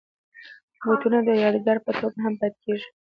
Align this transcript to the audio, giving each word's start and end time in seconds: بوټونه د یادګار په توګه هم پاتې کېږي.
بوټونه 0.83 1.19
د 1.27 1.29
یادګار 1.43 1.77
په 1.85 1.91
توګه 1.99 2.17
هم 2.25 2.33
پاتې 2.41 2.57
کېږي. 2.63 2.87